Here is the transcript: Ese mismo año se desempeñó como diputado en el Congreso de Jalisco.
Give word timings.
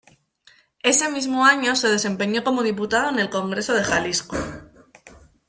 Ese 0.81 1.11
mismo 1.11 1.45
año 1.45 1.75
se 1.75 1.87
desempeñó 1.87 2.43
como 2.43 2.63
diputado 2.63 3.11
en 3.11 3.19
el 3.19 3.29
Congreso 3.29 3.75
de 3.75 3.83
Jalisco. 3.83 4.35